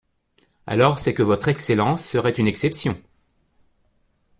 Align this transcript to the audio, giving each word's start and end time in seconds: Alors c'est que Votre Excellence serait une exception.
Alors 0.65 0.97
c'est 0.97 1.13
que 1.13 1.21
Votre 1.21 1.49
Excellence 1.49 2.03
serait 2.03 2.31
une 2.31 2.47
exception. 2.47 2.99